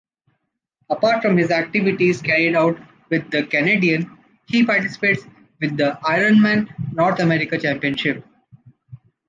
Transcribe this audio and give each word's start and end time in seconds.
Apart 0.89 1.21
from 1.21 1.37
his 1.37 1.51
activities 1.51 2.23
carried 2.23 2.55
out 2.55 2.75
with 3.11 3.29
the 3.29 3.43
Canadian, 3.45 4.17
he 4.47 4.65
participates 4.65 5.23
in 5.61 5.75
the 5.75 5.95
Ironman 6.03 6.67
North 6.91 7.19
American 7.19 7.59
championship. 7.59 8.25